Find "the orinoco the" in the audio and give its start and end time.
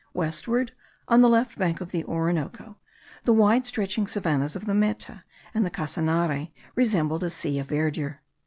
1.91-3.33